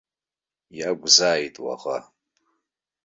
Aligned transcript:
Иакәзааит 0.79 1.55
уаӷа! 1.63 1.97